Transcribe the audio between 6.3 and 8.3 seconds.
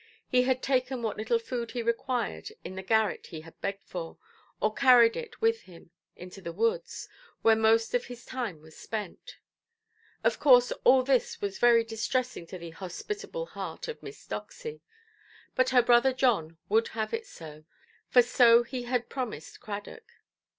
the woods, where most of his